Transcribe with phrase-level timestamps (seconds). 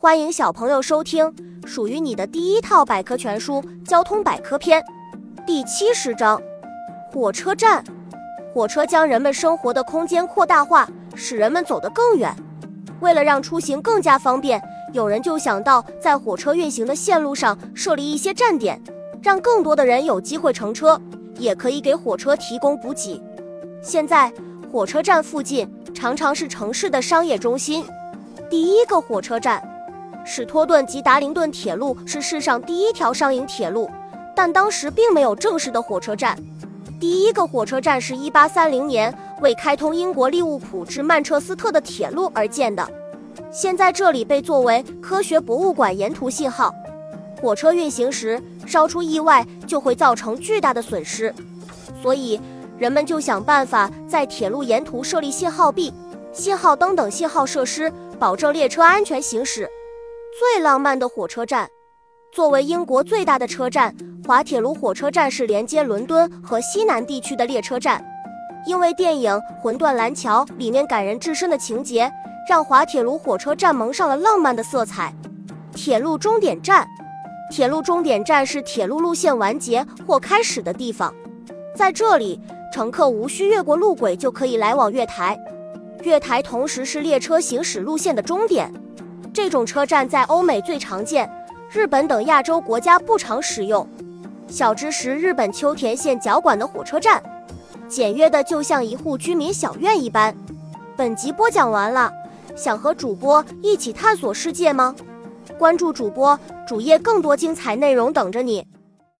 [0.00, 1.34] 欢迎小朋友收听
[1.66, 4.80] 属于你的第一套百科全书《交通百科篇》
[5.44, 6.40] 第七十章：
[7.10, 7.84] 火车站。
[8.54, 12.32] 火车将人们生活的空间扩大化，使人们走得更远。
[13.00, 18.80] 为了让出行更加方便，有人就想到在火车运行的线路上设立一些站点，
[19.20, 20.98] 让更多的人有机会乘车，
[21.38, 23.20] 也可以给火车提供补给。
[23.82, 24.32] 现在，
[24.70, 27.84] 火车站附近常常是城市的商业中心。
[28.48, 29.60] 第一个火车站。
[30.30, 33.90] 史托顿及达灵顿铁路是世上第一条商营铁路，
[34.36, 36.38] 但当时并没有正式的火车站。
[37.00, 42.86] 第一个火车站是一八三零年为开通英国利物浦至曼彻斯特的铁路而建的。
[43.50, 46.74] 现在这里被作为科学博物馆沿途信号。
[47.40, 51.34] 火车运行时稍出意外就会造成巨大的损失，
[52.02, 52.38] 所以
[52.76, 55.90] 人们就想办法在铁路沿途设立信号壁、
[56.34, 59.66] 信号灯等信号设施，保证列车安全行驶。
[60.38, 61.68] 最浪漫的火车站，
[62.30, 63.92] 作为英国最大的车站，
[64.24, 68.06] 滑铁卢火车站是连接伦敦和西南地区的列车站。
[68.64, 72.08] 因为电影《魂断蓝桥》里面感人至深的情节，
[72.48, 75.12] 让滑铁卢火车站蒙上了浪漫的色彩。
[75.74, 76.86] 铁路终点站，
[77.50, 81.12] 铁路终点站是铁路路线完结或开始的地方，
[81.74, 82.40] 在这里，
[82.72, 85.36] 乘客无需越过路轨就可以来往月台。
[86.04, 88.72] 月台同时是列车行驶路线的终点。
[89.38, 91.30] 这种车站在欧美最常见，
[91.70, 93.88] 日本等亚洲国家不常使用。
[94.48, 97.22] 小知识：日本秋田县脚馆的火车站，
[97.86, 100.36] 简约的就像一户居民小院一般。
[100.96, 102.12] 本集播讲完了，
[102.56, 104.92] 想和主播一起探索世界吗？
[105.56, 108.66] 关注主播主页，更多精彩内容等着你。